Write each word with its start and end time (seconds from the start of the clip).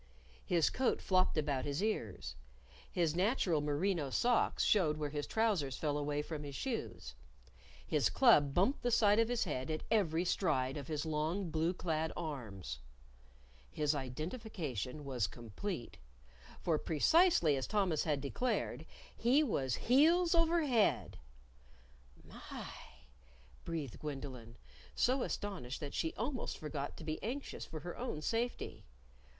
His 0.43 0.71
coat 0.71 0.99
flopped 0.99 1.37
about 1.37 1.63
his 1.63 1.83
ears. 1.83 2.35
His 2.91 3.15
natural 3.15 3.61
merino 3.61 4.09
socks 4.09 4.63
showed 4.63 4.97
where 4.97 5.11
his 5.11 5.27
trousers 5.27 5.77
fell 5.77 5.95
away 5.95 6.23
from 6.23 6.43
his 6.43 6.55
shoes. 6.55 7.13
His 7.85 8.09
club 8.09 8.51
bumped 8.51 8.81
the 8.81 8.89
side 8.89 9.19
of 9.19 9.27
his 9.29 9.43
head 9.43 9.69
at 9.69 9.83
every 9.91 10.25
stride 10.25 10.75
of 10.75 10.87
his 10.87 11.05
long 11.05 11.51
blue 11.51 11.71
clad 11.75 12.11
arms. 12.17 12.79
His 13.69 13.93
identification 13.93 15.05
was 15.05 15.27
complete. 15.27 15.99
For 16.61 16.79
precisely 16.79 17.55
as 17.55 17.67
Thomas 17.67 18.03
had 18.03 18.21
declared, 18.21 18.87
he 19.15 19.43
was 19.43 19.75
heels 19.75 20.33
over 20.33 20.63
head. 20.63 21.19
"My!" 22.23 22.69
breathed 23.63 23.99
Gwendolyn, 23.99 24.57
so 24.95 25.21
astonished 25.21 25.79
that 25.81 25.93
she 25.93 26.11
almost 26.15 26.57
forgot 26.57 26.97
to 26.97 27.03
be 27.03 27.21
anxious 27.21 27.67
for 27.67 27.81
her 27.81 27.95
own 27.95 28.23
safety. 28.23 28.83